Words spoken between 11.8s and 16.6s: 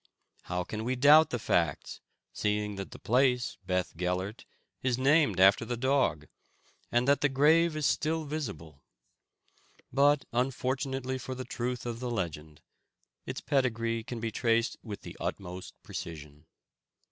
of the legend, its pedigree can be traced with the utmost precision.